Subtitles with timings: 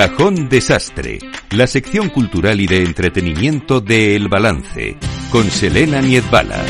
[0.00, 1.18] Cajón Desastre,
[1.50, 4.96] la sección cultural y de entretenimiento de El Balance,
[5.30, 6.64] con Selena Niezbala.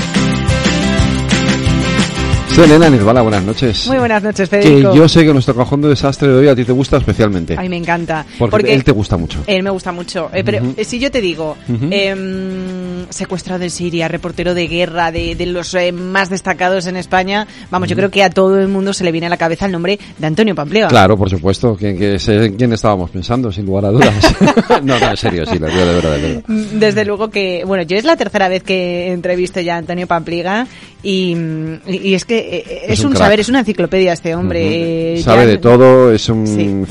[2.51, 3.87] Selena Nirvana, buenas noches.
[3.87, 4.91] Muy buenas noches, Federico.
[4.91, 7.57] Que yo sé que nuestro cajón de desastre de hoy a ti te gusta especialmente.
[7.57, 8.27] A mí me encanta.
[8.39, 9.45] Porque, él te gusta mucho.
[9.47, 10.31] Él me gusta mucho.
[10.33, 15.37] Eh, pero eh, si yo te digo, em, secuestrado en Siria, reportero de guerra, de,
[15.47, 19.05] los eh, más destacados en España, vamos, yo creo que a todo el mundo se
[19.05, 20.89] le viene a la cabeza el nombre de Antonio Pamplea.
[20.89, 21.77] Claro, por supuesto.
[21.77, 22.19] ¿Quién, que
[22.59, 24.37] quién estábamos pensando, sin lugar a dudas?
[24.83, 26.43] no, no, en serio, sí, lo digo de verdad, de verdad.
[26.49, 30.67] Desde luego que, bueno, yo es la tercera vez que entrevisto ya a Antonio Pampliga
[31.03, 31.37] y,
[31.87, 32.40] y es que
[32.89, 35.15] es, un, saber, es una enciclopedia este hombre.
[35.17, 36.87] Eh, Sabe de todo, es un,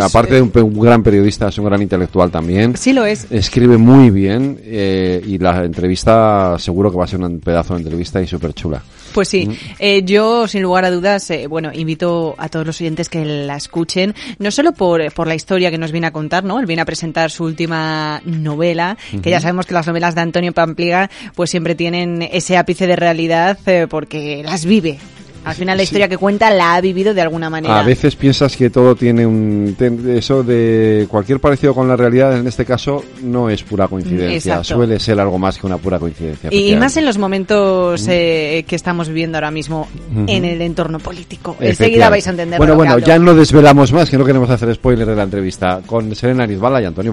[0.00, 2.76] aparte de un, gran periodista, es un gran intelectual también.
[2.76, 3.26] Sí lo es.
[3.30, 7.80] Escribe muy bien eh, y la entrevista seguro que va a ser un pedazo de
[7.80, 8.82] entrevista y súper chula.
[9.12, 9.48] Pues sí,
[9.78, 14.14] eh, yo sin lugar a dudas, bueno, invito a todos los oyentes que la escuchen,
[14.38, 16.58] no solo por, por la historia que nos viene a contar, ¿no?
[16.58, 20.52] Él viene a presentar su última novela, que ya sabemos que las novelas de Antonio
[20.52, 24.98] Pampliga pues siempre tienen ese ápice de realidad porque las vive,
[25.44, 27.80] al final la historia que cuenta la ha vivido de alguna manera.
[27.80, 29.76] A veces piensas que todo tiene un...
[30.08, 34.62] eso de cualquier parecido con la realidad, en este caso, no es pura coincidencia.
[34.62, 36.50] Suele ser algo más que una pura coincidencia.
[36.52, 39.88] Y, más en los momentos eh, que estamos viviendo ahora mismo
[40.26, 41.56] en el entorno político.
[41.60, 42.58] Enseguida vais a entender.
[42.58, 46.14] Bueno, bueno, ya no desvelamos más, que no queremos hacer spoiler de la entrevista, con
[46.14, 47.12] Serena Nizbala y Antonio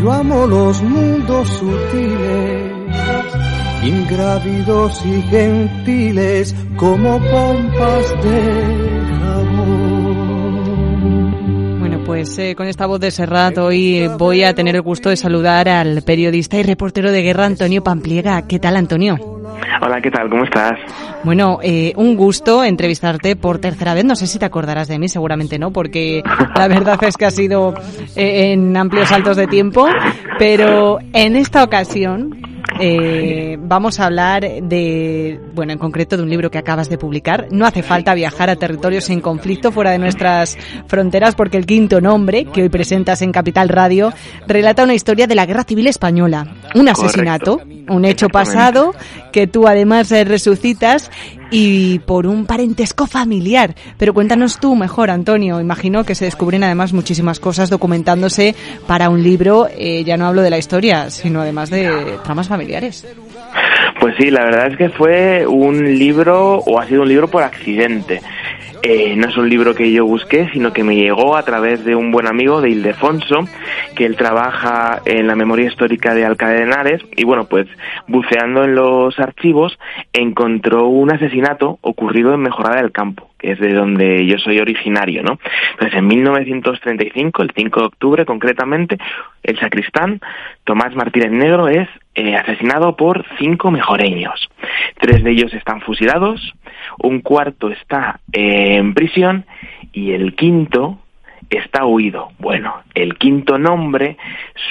[0.00, 2.80] Yo amo los mundos sutiles
[3.82, 8.99] ingrávidos y gentiles como pompas de
[12.10, 15.68] pues eh, con esta voz de Serrat hoy voy a tener el gusto de saludar
[15.68, 18.48] al periodista y reportero de guerra Antonio Pampliega.
[18.48, 19.16] ¿Qué tal, Antonio?
[19.80, 20.28] Hola, ¿qué tal?
[20.28, 20.72] ¿Cómo estás?
[21.22, 24.04] Bueno, eh, un gusto entrevistarte por tercera vez.
[24.04, 26.24] No sé si te acordarás de mí, seguramente no, porque
[26.56, 27.74] la verdad es que ha sido
[28.16, 29.86] eh, en amplios saltos de tiempo.
[30.36, 32.49] Pero en esta ocasión
[32.80, 37.48] eh, vamos a hablar de, bueno, en concreto de un libro que acabas de publicar.
[37.50, 42.00] No hace falta viajar a territorios en conflicto fuera de nuestras fronteras porque el quinto
[42.00, 44.12] nombre que hoy presentas en Capital Radio
[44.46, 46.54] relata una historia de la Guerra Civil Española.
[46.74, 48.94] Un asesinato, un hecho pasado
[49.32, 51.10] que tú además resucitas
[51.50, 53.74] y por un parentesco familiar.
[53.98, 55.60] Pero cuéntanos tú mejor, Antonio.
[55.60, 58.54] Imagino que se descubren además muchísimas cosas documentándose
[58.86, 59.68] para un libro.
[59.76, 63.06] Eh, ya no hablo de la historia, sino además de tramas familiares.
[64.00, 67.42] Pues sí, la verdad es que fue un libro, o ha sido un libro por
[67.42, 68.22] accidente.
[68.82, 71.94] Eh, no es un libro que yo busqué, sino que me llegó a través de
[71.94, 73.46] un buen amigo de Ildefonso,
[73.94, 77.66] que él trabaja en la memoria histórica de Alcalá de Henares, y bueno, pues
[78.08, 79.78] buceando en los archivos
[80.14, 85.22] encontró un asesinato ocurrido en Mejorada del Campo, que es de donde yo soy originario,
[85.22, 85.38] ¿no?
[85.72, 88.96] Entonces, en 1935, el 5 de octubre concretamente,
[89.42, 90.20] el sacristán
[90.64, 94.48] Tomás Martínez Negro es eh, asesinado por cinco mejoreños.
[94.98, 96.54] Tres de ellos están fusilados,
[96.98, 99.44] un cuarto está eh, en prisión
[99.92, 100.98] y el quinto
[101.50, 102.30] está huido.
[102.38, 104.16] Bueno, el quinto nombre,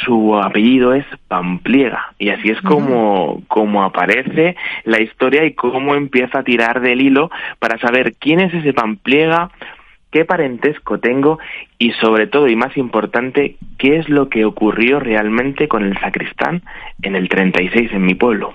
[0.06, 4.56] su apellido es Pampliega y así es como, como aparece
[4.86, 7.30] la historia y cómo empieza a tirar del hilo
[7.60, 9.52] para saber quién es ese Pampliega,
[10.12, 11.38] qué parentesco tengo
[11.78, 16.64] y sobre todo y más importante, qué es lo que ocurrió realmente con el sacristán
[17.02, 18.54] en el 36 en mi pueblo.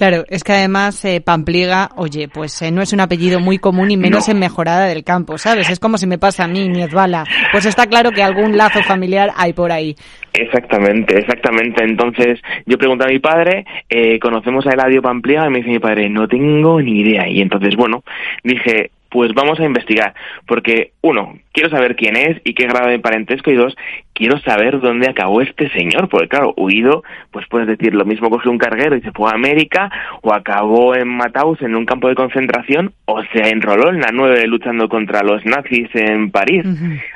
[0.00, 3.90] Claro, es que además eh, Pampliega, oye, pues eh, no es un apellido muy común
[3.90, 5.68] y menos en Mejorada del Campo, ¿sabes?
[5.68, 7.24] Es como si me pasa a mí, Niezbala.
[7.52, 9.94] Pues está claro que algún lazo familiar hay por ahí.
[10.32, 11.84] Exactamente, exactamente.
[11.84, 15.46] Entonces yo pregunté a mi padre, eh, ¿conocemos a Eladio Pampliega?
[15.46, 17.28] Y me dice mi padre, no tengo ni idea.
[17.28, 18.02] Y entonces, bueno,
[18.42, 20.14] dije, pues vamos a investigar,
[20.46, 23.76] porque uno, quiero saber quién es y qué grado de parentesco, y dos,
[24.14, 28.50] quiero saber dónde acabó este señor, porque claro, huido, pues puedes decir lo mismo cogió
[28.50, 29.90] un carguero y se fue a América,
[30.22, 34.46] o acabó en Mataus en un campo de concentración, o se enroló en la 9
[34.46, 36.64] luchando contra los nazis en París.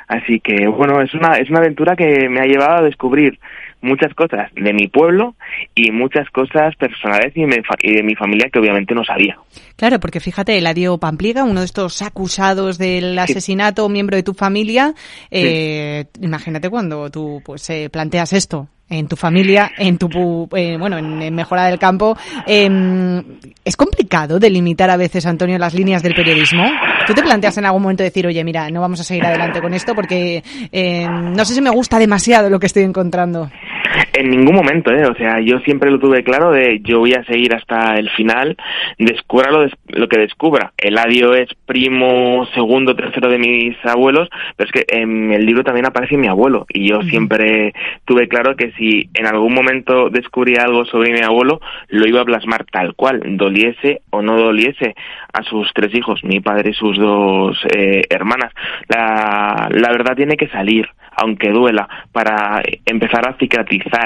[0.08, 3.38] Así que bueno, es una, es una aventura que me ha llevado a descubrir
[3.80, 5.34] muchas cosas de mi pueblo
[5.74, 9.38] y muchas cosas personales y de mi familia que obviamente no sabía.
[9.76, 14.94] Claro, porque fíjate, Eladio Pampliega, uno de estos acusados del asesinato, miembro de tu familia,
[15.30, 18.68] eh, imagínate cuando tú pues eh, planteas esto
[18.98, 22.16] en tu familia, en tu eh, bueno, en, Mejora del Campo.
[22.46, 23.22] Em,
[23.64, 26.64] ¿Es complicado delimitar a veces, Antonio, las líneas del periodismo?
[27.06, 29.72] ¿Tú te planteas en algún momento decir, oye, mira, no vamos a seguir adelante con
[29.74, 33.50] esto porque em, no sé si me gusta demasiado lo que estoy encontrando?
[34.16, 35.04] En ningún momento, ¿eh?
[35.06, 38.56] O sea, yo siempre lo tuve claro de yo voy a seguir hasta el final,
[38.96, 40.72] descubra lo, lo que descubra.
[40.78, 45.86] Eladio es primo, segundo, tercero de mis abuelos, pero es que en el libro también
[45.86, 47.72] aparece mi abuelo y yo siempre
[48.04, 52.24] tuve claro que si en algún momento descubría algo sobre mi abuelo, lo iba a
[52.24, 54.94] plasmar tal cual, doliese o no doliese
[55.32, 58.52] a sus tres hijos, mi padre y sus dos eh, hermanas.
[58.86, 64.03] La, la verdad tiene que salir, aunque duela, para empezar a cicatrizar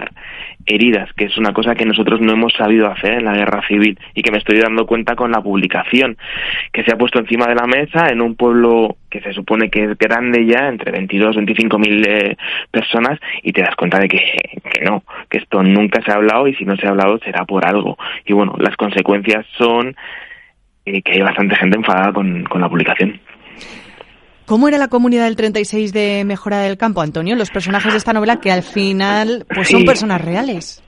[0.66, 3.98] heridas, que es una cosa que nosotros no hemos sabido hacer en la guerra civil
[4.14, 6.16] y que me estoy dando cuenta con la publicación,
[6.72, 9.84] que se ha puesto encima de la mesa en un pueblo que se supone que
[9.84, 12.36] es grande ya, entre 22 25 mil eh,
[12.70, 16.46] personas, y te das cuenta de que, que no, que esto nunca se ha hablado
[16.46, 17.96] y si no se ha hablado será por algo.
[18.26, 19.96] Y bueno, las consecuencias son
[20.84, 23.20] eh, que hay bastante gente enfadada con, con la publicación.
[24.48, 27.36] ¿Cómo era la comunidad del 36 de Mejora del Campo, Antonio?
[27.36, 30.82] Los personajes de esta novela que al final pues son personas reales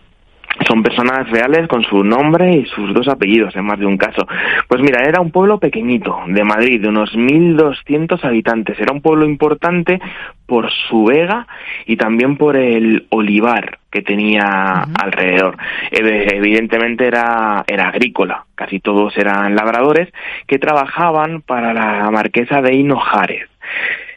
[0.68, 4.26] son personas reales con su nombre y sus dos apellidos en más de un caso.
[4.68, 8.78] Pues mira, era un pueblo pequeñito de Madrid, de unos 1.200 habitantes.
[8.78, 10.00] Era un pueblo importante
[10.46, 11.46] por su vega
[11.86, 15.56] y también por el olivar que tenía alrededor.
[15.90, 20.12] Evidentemente era, era agrícola, casi todos eran labradores
[20.46, 23.49] que trabajaban para la marquesa de Hinojares.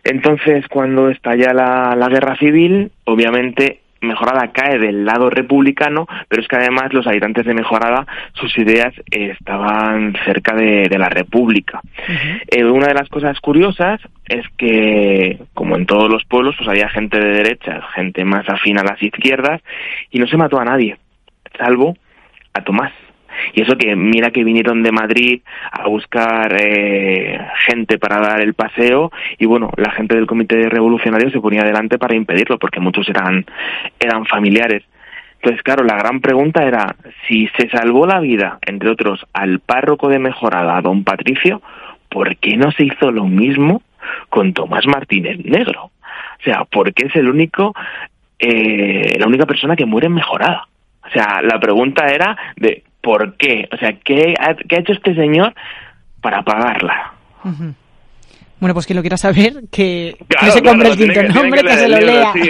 [0.03, 6.47] Entonces, cuando estalla la, la guerra civil, obviamente Mejorada cae del lado republicano, pero es
[6.47, 11.81] que además los habitantes de Mejorada, sus ideas estaban cerca de, la República.
[12.47, 16.89] Eh, una de las cosas curiosas es que, como en todos los pueblos, pues había
[16.89, 19.61] gente de derecha, gente más afín a las izquierdas,
[20.11, 20.97] y no se mató a nadie,
[21.57, 21.95] salvo
[22.53, 22.91] a Tomás.
[23.53, 25.41] Y eso que mira que vinieron de Madrid
[25.71, 31.29] a buscar eh, gente para dar el paseo y bueno, la gente del comité revolucionario
[31.31, 33.45] se ponía adelante para impedirlo porque muchos eran,
[33.99, 34.83] eran familiares.
[35.35, 36.95] Entonces, claro, la gran pregunta era
[37.27, 41.61] si se salvó la vida, entre otros, al párroco de Mejorada, don Patricio,
[42.07, 43.81] ¿por qué no se hizo lo mismo
[44.29, 45.91] con Tomás Martínez Negro?
[46.39, 47.73] O sea, ¿por qué es el único,
[48.39, 50.67] eh, la única persona que muere en Mejorada?
[51.05, 53.67] O sea, la pregunta era de ¿Por qué?
[53.73, 55.53] O sea, ¿qué ha, qué ha hecho este señor
[56.21, 57.11] para pagarla?
[58.61, 60.15] Bueno, pues quien lo quiera saber, que,
[60.53, 62.33] se compre el quinto nombre, que, se lo lea.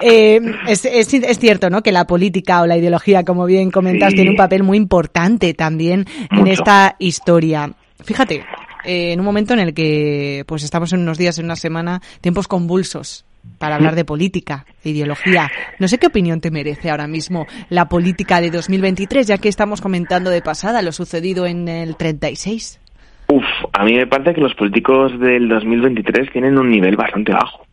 [0.00, 1.82] Eh, es, es, cierto, ¿no?
[1.82, 6.04] Que la política o la ideología, como bien comentas, tiene un papel muy importante también
[6.30, 7.70] en esta historia.
[8.02, 8.44] Fíjate,
[8.84, 12.02] eh, en un momento en el que pues estamos en unos días, en una semana,
[12.20, 13.24] tiempos convulsos
[13.58, 15.50] para hablar de política, de ideología.
[15.78, 19.80] No sé qué opinión te merece ahora mismo la política de 2023, ya que estamos
[19.80, 22.80] comentando de pasada lo sucedido en el 36.
[23.28, 27.64] Uf, a mí me parece que los políticos del 2023 tienen un nivel bastante bajo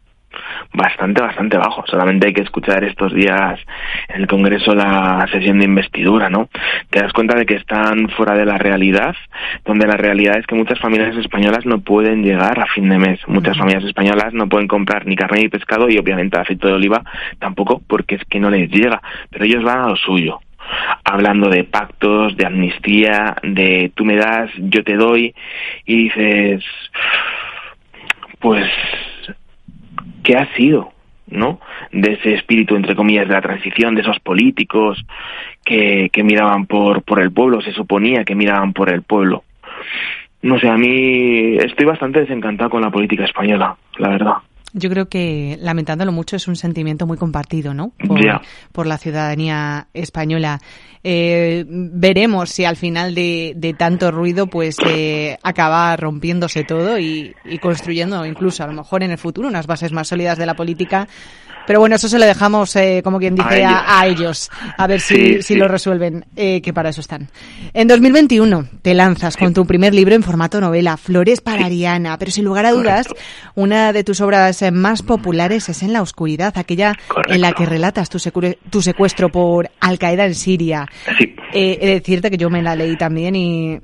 [0.73, 1.83] bastante, bastante bajo.
[1.87, 3.59] Solamente hay que escuchar estos días
[4.09, 6.49] en el Congreso la sesión de investidura, ¿no?
[6.89, 9.15] Te das cuenta de que están fuera de la realidad,
[9.65, 13.19] donde la realidad es que muchas familias españolas no pueden llegar a fin de mes.
[13.27, 17.03] Muchas familias españolas no pueden comprar ni carne ni pescado y obviamente aceite de oliva
[17.39, 19.01] tampoco porque es que no les llega.
[19.29, 20.39] Pero ellos van a lo suyo
[21.03, 25.33] hablando de pactos, de amnistía, de tú me das, yo te doy,
[25.85, 26.63] y dices,
[28.39, 28.71] pues
[30.23, 30.91] qué ha sido,
[31.27, 31.59] ¿no?
[31.91, 35.03] De ese espíritu, entre comillas, de la transición, de esos políticos
[35.63, 39.43] que, que miraban por, por el pueblo, se suponía que miraban por el pueblo.
[40.41, 44.33] No sé, a mí estoy bastante desencantado con la política española, la verdad.
[44.73, 47.91] Yo creo que, lamentándolo mucho, es un sentimiento muy compartido, ¿no?
[48.71, 50.59] Por, la ciudadanía española.
[51.03, 58.25] Eh, veremos si al final de, tanto ruido, pues eh, acaba rompiéndose todo y, construyendo,
[58.25, 61.07] incluso a lo mejor en el futuro, unas bases más sólidas de la política
[61.67, 64.49] Pero bueno, eso se lo dejamos, eh, como quien dice, a, ellos.
[64.77, 67.29] a, ver si, si lo resuelven, eh, que para eso están.
[67.73, 72.31] En 2021 te lanzas con tu primer libro en formato novela, Flores para Ariana, pero
[72.31, 73.07] sin lugar a dudas,
[73.55, 76.95] una de tus obras eh, más populares es En la oscuridad, aquella
[77.27, 78.19] en la que relatas tu,
[78.69, 80.87] tu secuestro por Al Qaeda en Siria.
[81.17, 81.35] Sí.
[81.53, 83.79] he de decirte que yo me la leí también y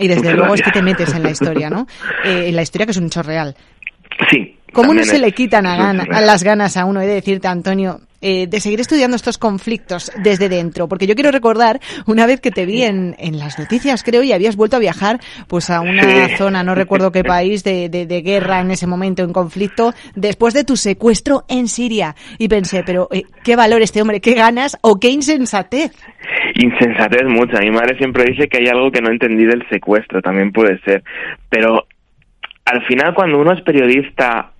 [0.00, 1.86] y desde luego es que te metes en la historia, ¿no?
[2.24, 3.54] en la historia que es un hecho real.
[4.30, 8.00] Sí, ¿Cómo no se le quitan a, las ganas a uno, he de decirte, Antonio,
[8.20, 10.88] eh, de seguir estudiando estos conflictos desde dentro?
[10.88, 14.32] Porque yo quiero recordar una vez que te vi en, en las noticias, creo, y
[14.32, 18.60] habías vuelto a viajar pues a una zona, no recuerdo qué país, de, de, guerra
[18.60, 22.14] en ese momento, en conflicto, después de tu secuestro en Siria.
[22.38, 25.92] Y pensé, pero eh, qué valor este hombre, qué ganas o qué insensatez.
[26.54, 27.60] Insensatez mucha.
[27.60, 31.02] Mi madre siempre dice que hay algo que no entendí del secuestro, también puede ser.
[31.48, 31.86] Pero
[32.70, 34.52] al final cuando uno es periodista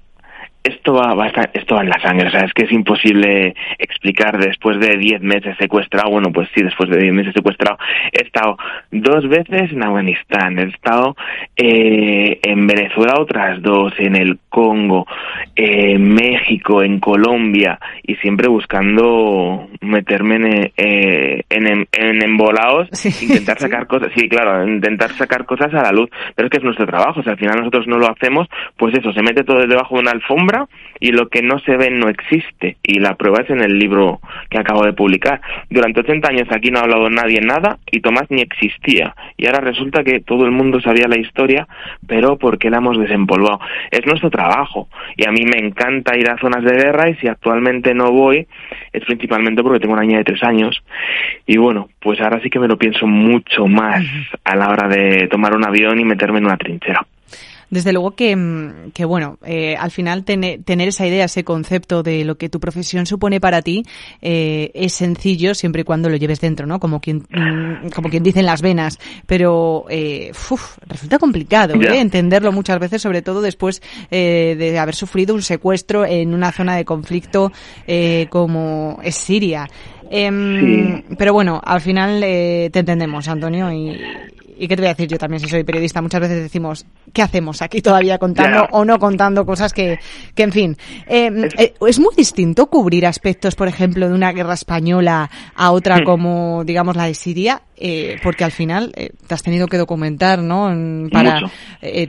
[0.63, 4.39] esto va, va esto va en la sangre, o sea, es que es imposible explicar
[4.39, 7.79] después de 10 meses secuestrado, bueno, pues sí, después de 10 meses secuestrado,
[8.13, 8.59] he estado
[8.91, 11.17] dos veces en Afganistán, he estado
[11.57, 15.07] eh, en Venezuela otras dos, en el Congo,
[15.55, 22.89] en México, en Colombia, y siempre buscando meterme en, eh, en, en, embolados,
[23.23, 26.65] intentar sacar cosas, sí, claro, intentar sacar cosas a la luz, pero es que es
[26.65, 29.67] nuestro trabajo, o sea, al final nosotros no lo hacemos, pues eso, se mete todo
[29.67, 30.50] debajo de una alfombra,
[30.99, 32.77] y lo que no se ve no existe.
[32.83, 35.41] Y la prueba es en el libro que acabo de publicar.
[35.69, 39.15] Durante 80 años aquí no ha hablado nadie nada y Tomás ni existía.
[39.37, 41.67] Y ahora resulta que todo el mundo sabía la historia,
[42.07, 43.61] pero porque la hemos desempolvado?
[43.91, 44.89] Es nuestro trabajo.
[45.17, 48.47] Y a mí me encanta ir a zonas de guerra y si actualmente no voy
[48.93, 50.83] es principalmente porque tengo una niña de tres años.
[51.47, 54.05] Y bueno, pues ahora sí que me lo pienso mucho más
[54.45, 57.07] a la hora de tomar un avión y meterme en una trinchera.
[57.71, 62.25] Desde luego que, mm, que bueno, eh, al final tener esa idea, ese concepto de
[62.25, 63.85] lo que tu profesión supone para ti
[64.21, 66.81] eh, es sencillo siempre y cuando lo lleves dentro, ¿no?
[66.81, 68.99] Como quien, mm, como quien dice en las venas.
[69.27, 70.33] Pero eh,
[70.87, 72.01] resulta complicado ¿eh?
[72.01, 76.77] entenderlo muchas veces, sobre todo después eh, de haber sufrido un secuestro en una zona
[76.77, 77.53] de conflicto
[77.87, 79.69] eh, como es Siria.
[80.11, 83.97] Eh, Pero bueno, al final eh, te entendemos, Antonio, y,
[84.61, 87.23] y qué te voy a decir yo también si soy periodista, muchas veces decimos, ¿qué
[87.23, 89.99] hacemos aquí todavía contando o no contando cosas que,
[90.35, 90.77] que en fin?
[91.07, 96.01] Eh, eh, es muy distinto cubrir aspectos, por ejemplo, de una guerra española a otra
[96.01, 96.05] hmm.
[96.05, 100.71] como, digamos, la de Siria, eh, porque al final te has tenido que documentar, ¿no?
[101.11, 101.41] Para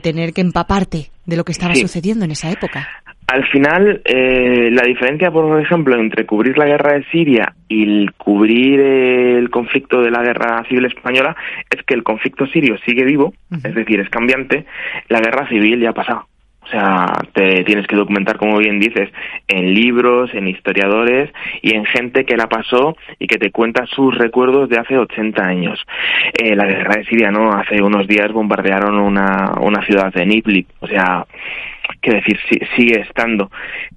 [0.02, 2.86] tener que empaparte de lo que estaba sucediendo en esa época.
[3.32, 8.78] Al final, eh, la diferencia, por ejemplo, entre cubrir la guerra de Siria y cubrir
[8.78, 11.34] el conflicto de la guerra civil española
[11.70, 14.66] es que el conflicto sirio sigue vivo, es decir, es cambiante,
[15.08, 16.26] la guerra civil ya ha pasado.
[16.60, 19.08] O sea, te tienes que documentar, como bien dices,
[19.48, 21.30] en libros, en historiadores
[21.62, 25.42] y en gente que la pasó y que te cuenta sus recuerdos de hace 80
[25.42, 25.80] años.
[26.34, 27.50] Eh, la guerra de Siria, ¿no?
[27.50, 30.66] Hace unos días bombardearon una, una ciudad de Idlib.
[30.80, 31.26] O sea,
[32.02, 32.38] que decir,
[32.76, 33.50] sigue estando.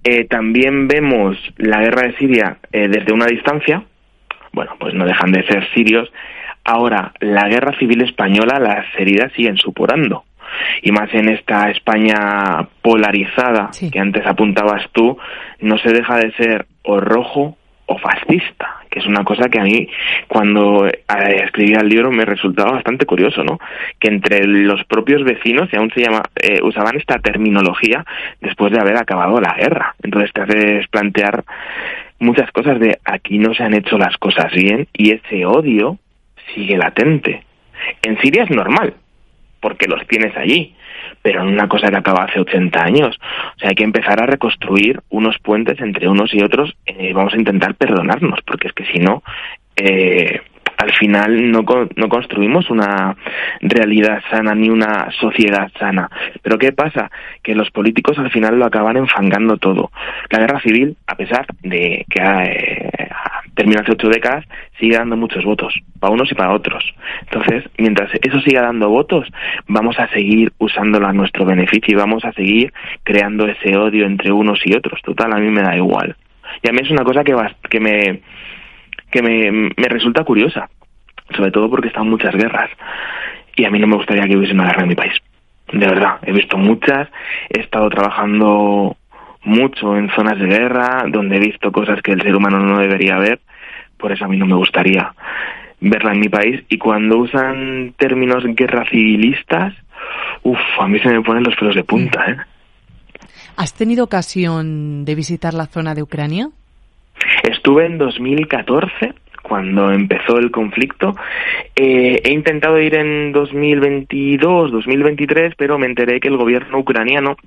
[0.04, 3.84] Eh, también vemos la guerra de Siria eh, desde una distancia,
[4.54, 6.10] bueno, pues no dejan de ser sirios.
[6.64, 10.24] Ahora, la guerra civil española, las heridas siguen supurando.
[10.82, 15.18] Y más en esta España polarizada que antes apuntabas tú,
[15.60, 17.58] no se deja de ser o rojo
[17.88, 19.88] o fascista, es una cosa que a mí
[20.28, 20.94] cuando eh,
[21.44, 23.60] escribía el libro me resultaba bastante curioso, ¿no?
[24.00, 28.06] Que entre los propios vecinos, y aún se llama, eh, usaban esta terminología
[28.42, 29.96] después de haber acabado la guerra.
[30.02, 31.44] Entonces te haces plantear
[32.20, 35.98] muchas cosas de aquí no se han hecho las cosas bien y ese odio
[36.54, 37.44] sigue latente.
[38.02, 38.94] En Siria es normal,
[39.66, 40.76] porque los tienes allí
[41.24, 43.20] pero en una cosa que acaba hace 80 años.
[43.56, 47.34] O sea, hay que empezar a reconstruir unos puentes entre unos y otros y vamos
[47.34, 49.24] a intentar perdonarnos, porque es que si no,
[49.76, 50.40] eh,
[50.78, 51.64] al final no,
[51.96, 53.16] no construimos una
[53.60, 56.12] realidad sana ni una sociedad sana.
[56.44, 57.10] Pero ¿qué pasa?
[57.42, 59.92] Que los políticos al final lo acaban enfangando todo.
[60.30, 62.90] La guerra civil, a pesar de que eh,
[63.56, 64.46] termina hace ocho décadas,
[64.80, 66.84] sigue dando muchos votos, para unos y para otros.
[67.22, 69.28] Entonces, mientras eso siga dando votos,
[69.68, 74.32] vamos a seguir usándolo a nuestro beneficio y vamos a seguir creando ese odio entre
[74.32, 75.02] unos y otros.
[75.02, 76.16] Total, a mí me da igual.
[76.62, 77.36] Y a mí es una cosa que,
[77.70, 78.22] que me
[79.12, 80.70] que me, me resulta curiosa,
[81.36, 82.70] sobre todo porque están muchas guerras
[83.56, 85.14] y a mí no me gustaría que hubiese una guerra en mi país.
[85.72, 87.10] De verdad, he visto muchas,
[87.50, 88.98] he estado trabajando
[89.46, 93.18] mucho en zonas de guerra, donde he visto cosas que el ser humano no debería
[93.18, 93.40] ver,
[93.98, 95.14] por eso a mí no me gustaría
[95.80, 96.64] verla en mi país.
[96.70, 99.74] Y cuando usan términos guerra civilistas,
[100.44, 102.38] uff, a mí se me ponen los pelos de punta, ¿eh?
[103.58, 106.50] ¿Has tenido ocasión de visitar la zona de Ucrania?
[107.44, 111.16] Estuve en 2014 cuando empezó el conflicto.
[111.76, 117.38] Eh, he intentado ir en 2022, 2023, pero me enteré que el gobierno ucraniano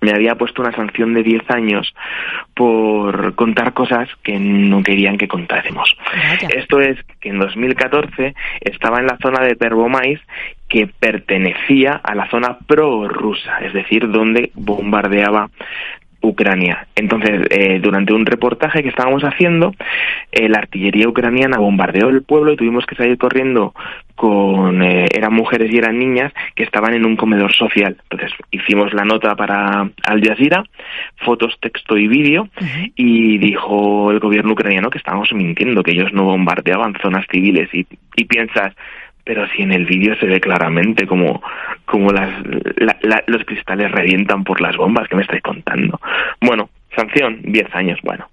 [0.00, 1.94] me había puesto una sanción de 10 años
[2.54, 5.96] por contar cosas que no querían que contásemos.
[6.54, 10.20] Esto es que en 2014 estaba en la zona de Pervomais
[10.68, 15.50] que pertenecía a la zona prorrusa, es decir, donde bombardeaba
[16.22, 16.86] Ucrania.
[16.94, 19.74] Entonces, eh, durante un reportaje que estábamos haciendo,
[20.32, 23.74] eh, la artillería ucraniana bombardeó el pueblo y tuvimos que salir corriendo
[24.14, 27.96] con, eh, eran mujeres y eran niñas que estaban en un comedor social.
[28.10, 30.62] Entonces, hicimos la nota para Al Jazeera,
[31.16, 32.48] fotos, texto y vídeo,
[32.96, 37.70] y dijo el gobierno ucraniano que estábamos mintiendo, que ellos no bombardeaban zonas civiles.
[37.72, 37.86] Y,
[38.16, 38.74] y piensas,
[39.30, 41.40] pero si en el vídeo se ve claramente como,
[41.84, 42.28] como las,
[43.28, 46.00] los cristales revientan por las bombas que me estáis contando.
[46.40, 48.28] Bueno, sanción, 10 años, bueno.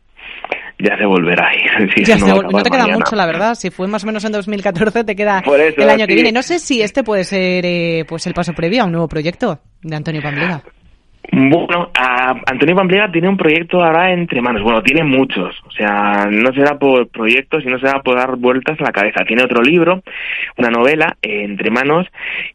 [0.80, 2.20] Ya se volverá a ir.
[2.52, 3.54] no, te queda mucho, la verdad.
[3.54, 5.44] Si fue más o menos en 2014, te queda
[5.78, 6.32] el año que viene.
[6.32, 9.60] No sé si este puede ser eh, pues el paso previo a un nuevo proyecto
[9.84, 10.64] de Antonio Pamplona.
[11.32, 11.92] Bueno,
[12.46, 14.64] Antonio Pamplona tiene un proyecto ahora entre manos.
[14.64, 15.56] Bueno, tiene muchos.
[15.66, 19.26] O sea, no será por proyectos y no será por dar vueltas a la cabeza.
[19.26, 20.02] Tiene otro libro,
[20.58, 22.08] una novela eh, entre manos,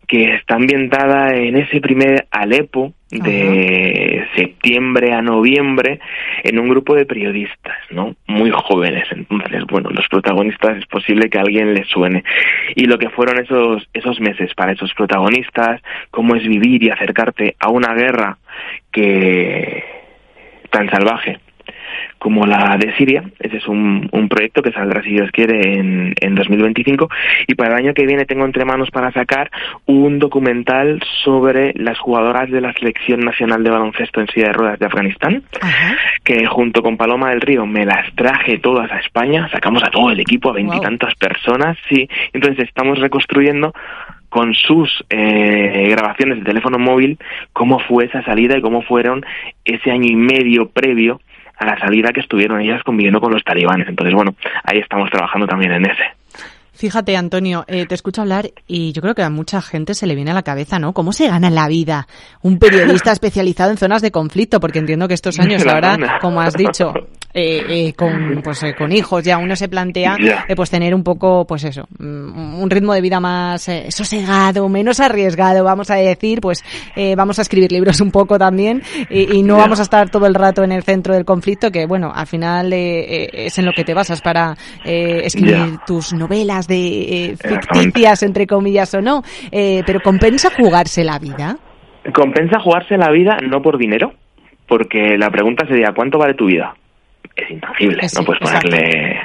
[0.07, 6.01] que está ambientada en ese primer Alepo de septiembre a noviembre
[6.43, 8.17] en un grupo de periodistas, ¿no?
[8.27, 9.05] Muy jóvenes.
[9.11, 12.25] Entonces, bueno, los protagonistas es posible que a alguien les suene.
[12.75, 17.55] Y lo que fueron esos, esos meses para esos protagonistas, cómo es vivir y acercarte
[17.61, 18.39] a una guerra
[18.91, 19.85] que
[20.71, 21.39] tan salvaje
[22.23, 23.25] como la de Siria.
[23.41, 27.09] Ese es un, un proyecto que saldrá, si Dios quiere, en, en 2025.
[27.49, 29.51] Y para el año que viene tengo entre manos para sacar
[29.87, 34.79] un documental sobre las jugadoras de la Selección Nacional de Baloncesto en silla de ruedas
[34.79, 35.43] de Afganistán,
[36.23, 39.49] que junto con Paloma del Río me las traje todas a España.
[39.51, 42.09] Sacamos a todo el equipo, a veintitantas personas, sí.
[42.33, 43.73] Entonces estamos reconstruyendo
[44.33, 47.19] con sus eh, grabaciones de teléfono móvil
[47.53, 49.27] cómo fue esa salida y cómo fueron
[49.63, 51.21] ese año y medio previo
[51.59, 53.87] a la salida que estuvieron ellas conviviendo con los talibanes.
[53.89, 54.35] Entonces, bueno,
[54.65, 56.05] ahí estamos trabajando también en ese.
[56.83, 60.17] Fíjate, Antonio, eh, te escucho hablar y yo creo que a mucha gente se le
[60.17, 60.93] viene a la cabeza, ¿no?
[60.93, 62.09] ¿Cómo se gana la vida
[62.43, 64.59] un periodista especializado en zonas de conflicto?
[64.59, 66.93] Porque entiendo que estos años ahora, como has dicho,
[67.35, 70.17] eh, eh, con, pues, eh, con hijos ya uno se plantea
[70.47, 75.01] eh, pues tener un poco, pues eso, mm, un ritmo de vida más sosegado, menos
[75.01, 76.63] arriesgado, vamos a decir, pues
[77.17, 80.35] vamos a escribir libros un poco también y, y no vamos a estar todo el
[80.35, 83.95] rato en el centro del conflicto, que bueno, al final es en lo que te
[83.95, 91.19] basas para escribir tus novelas de ficticias, entre comillas o no, pero ¿compensa jugarse la
[91.19, 91.57] vida?
[92.15, 94.13] ¿Compensa jugarse la vida no por dinero?
[94.67, 96.75] Porque la pregunta sería, ¿cuánto vale tu vida?
[97.37, 99.21] es intangible, no puedes ponerle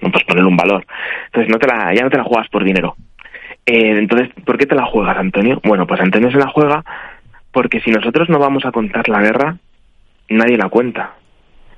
[0.00, 0.86] no puedes ponerle un valor.
[1.26, 2.96] Entonces no te la, ya no te la juegas por dinero.
[3.66, 5.60] Eh, entonces, ¿por qué te la juegas, Antonio?
[5.62, 6.82] Bueno, pues Antonio se la juega
[7.52, 9.58] porque si nosotros no vamos a contar la guerra,
[10.28, 11.16] nadie la cuenta.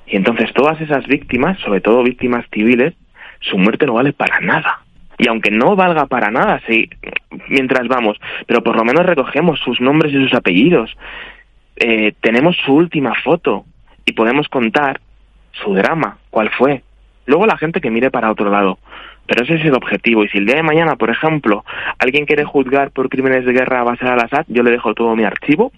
[0.06, 2.94] Y entonces todas esas víctimas, sobre todo víctimas civiles,
[3.40, 4.82] su muerte no vale para nada.
[5.22, 6.90] Y aunque no valga para nada, sí,
[7.48, 10.96] mientras vamos, pero por lo menos recogemos sus nombres y sus apellidos,
[11.76, 13.64] eh, tenemos su última foto
[14.04, 15.00] y podemos contar
[15.52, 16.82] su drama, cuál fue.
[17.26, 18.78] Luego la gente que mire para otro lado.
[19.26, 20.24] Pero ese es el objetivo.
[20.24, 21.64] Y si el día de mañana, por ejemplo,
[21.98, 25.14] alguien quiere juzgar por crímenes de guerra a base de Al-Assad, yo le dejo todo
[25.14, 25.72] mi archivo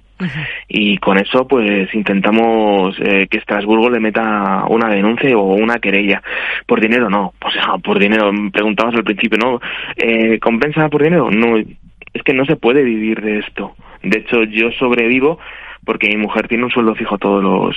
[0.69, 6.23] y con eso pues intentamos eh, que Estrasburgo le meta una denuncia o una querella.
[6.67, 7.35] Por dinero no.
[7.45, 8.31] O sea, por dinero.
[8.53, 9.61] Preguntabas al principio, ¿no?
[9.97, 11.31] Eh, ¿Compensa por dinero?
[11.31, 11.59] No.
[11.59, 13.75] Es que no se puede vivir de esto.
[14.03, 15.39] De hecho, yo sobrevivo
[15.85, 17.77] porque mi mujer tiene un sueldo fijo todos los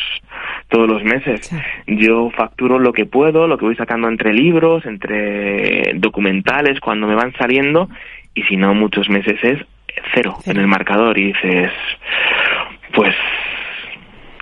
[0.69, 1.51] todos los meses.
[1.87, 7.15] Yo facturo lo que puedo, lo que voy sacando entre libros, entre documentales cuando me
[7.15, 7.89] van saliendo
[8.33, 9.59] y si no muchos meses es
[10.13, 11.71] cero, en el marcador y dices
[12.93, 13.15] pues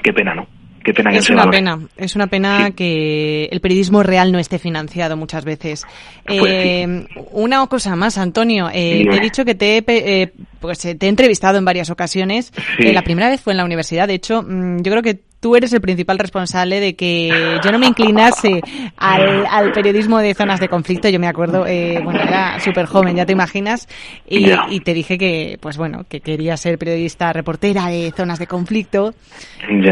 [0.04, 0.48] qué pena, ¿no?
[0.86, 5.18] Qué pena es una pena, es una pena que el periodismo real no esté financiado
[5.18, 5.84] muchas veces.
[6.24, 10.32] Pues eh, una cosa más, Antonio, eh, te he dicho que te he, eh,
[10.66, 12.52] pues, te he entrevistado en varias ocasiones.
[12.80, 15.72] la primera vez fue en la universidad, de hecho, mm, yo creo que tú eres
[15.74, 18.62] el principal responsable de que yo no me inclinase
[18.98, 21.08] al, periodismo de zonas de conflicto.
[21.08, 23.88] Yo me acuerdo, eh, bueno, era súper joven, ya te imaginas,
[24.28, 29.14] y, te dije que, pues bueno, que quería ser periodista, reportera de zonas de conflicto.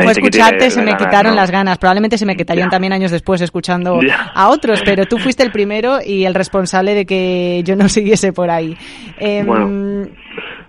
[0.02, 1.78] Fue escucharte, se me quitaron las ganas.
[1.78, 4.00] Probablemente se me quitarían también años después escuchando
[4.34, 8.34] a otros, pero tú fuiste el primero y el responsable de que yo no siguiese
[8.34, 8.76] por ahí.
[9.20, 10.08] Em,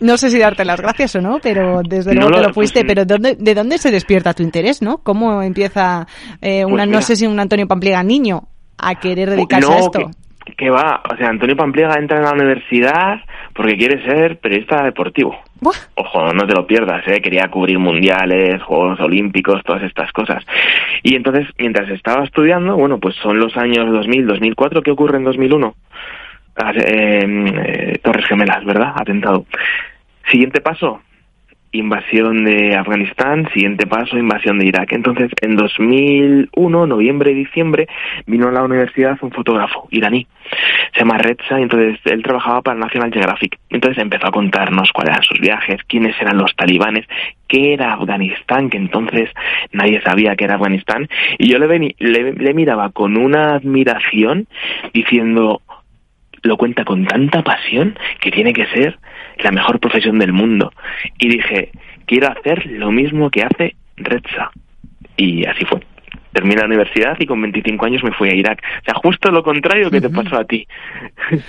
[0.05, 2.85] no sé si darte las gracias o no, pero desde luego no lo, fuiste.
[2.85, 4.99] pero ¿dónde, ¿de dónde se despierta tu interés, no?
[4.99, 6.07] ¿Cómo empieza
[6.43, 8.43] eh, una, pues no sé si un Antonio Pampliega niño
[8.77, 10.11] a querer dedicarse a esto?
[10.59, 13.17] Que, va, o sea, Antonio Pampliega entra en la universidad
[13.55, 15.39] porque quiere ser periodista deportivo.
[15.95, 17.23] Ojo, no te lo pierdas, ¿eh?
[17.23, 20.45] quería cubrir mundiales, Juegos Olímpicos, todas estas cosas.
[21.03, 25.25] Y entonces, mientras estaba estudiando, bueno, pues son los años 2000, 2004, ¿qué ocurre en
[25.25, 25.75] 2001?
[26.57, 28.93] Ah, eh, eh, Torres Gemelas, ¿verdad?
[28.95, 29.47] Atentado.
[30.31, 31.01] Siguiente paso,
[31.75, 34.93] invasión de Afganistán, siguiente paso, invasión de Irak.
[34.93, 37.89] Entonces, en 2001, noviembre y diciembre,
[38.27, 40.27] vino a la universidad un fotógrafo iraní,
[40.93, 43.59] se llama Reza, y entonces él trabajaba para National Geographic.
[43.71, 47.07] Entonces empezó a contarnos cuáles eran sus viajes, quiénes eran los talibanes,
[47.49, 49.31] qué era Afganistán, que entonces
[49.73, 51.09] nadie sabía que era Afganistán,
[51.39, 54.47] y yo le, le, le miraba con una admiración,
[54.93, 55.61] diciendo,
[56.49, 58.99] lo cuenta con tanta pasión que tiene que ser
[59.39, 60.73] la mejor profesión del mundo.
[61.19, 61.71] Y dije,
[62.07, 64.51] quiero hacer lo mismo que hace Redza.
[65.17, 65.81] Y así fue
[66.35, 68.61] terminé la universidad y con 25 años me fui a Irak.
[68.83, 70.67] O sea, justo lo contrario que te pasó a ti.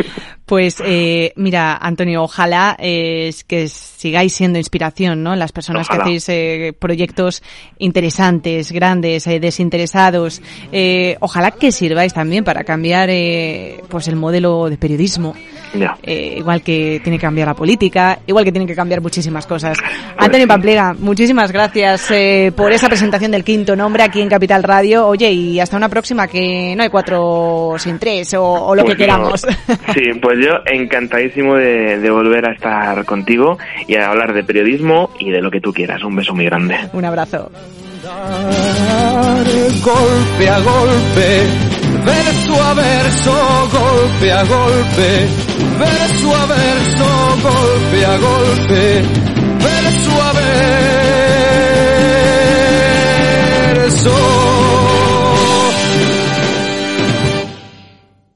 [0.46, 5.36] Pues eh, mira, Antonio, ojalá eh, que sigáis siendo inspiración, ¿no?
[5.36, 7.42] Las personas que hacéis eh, proyectos
[7.80, 10.44] interesantes, grandes, eh, desinteresados.
[10.72, 15.34] Eh, ojalá que sirváis también para cambiar eh, pues el modelo de periodismo.
[16.04, 19.78] Igual que tiene que cambiar la política, igual que tienen que cambiar muchísimas cosas.
[19.82, 24.64] Pues Antonio Pampliega, muchísimas gracias eh, por esa presentación del quinto nombre aquí en Capital
[24.64, 24.75] Radio.
[24.82, 29.04] Oye, y hasta una próxima que no hay cuatro sin tres o, lo pues que
[29.04, 29.46] queramos.
[29.94, 33.58] Sí, pues yo encantadísimo de, de volver a estar contigo
[33.88, 36.04] y a hablar de periodismo y de lo que tú quieras.
[36.04, 36.78] Un beso muy grande.
[36.94, 37.50] Un abrazo.
[39.84, 41.48] Golpe a golpe,
[42.06, 43.34] verso a verso,
[43.72, 45.28] golpe a golpe,
[45.80, 47.06] verso a verso,
[47.42, 49.02] golpe a golpe,
[49.60, 50.34] verso a
[53.74, 54.55] verso.